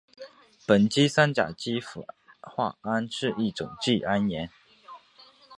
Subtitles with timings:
[0.65, 2.03] 苯基三甲基氟
[2.39, 4.49] 化铵是一种季铵盐。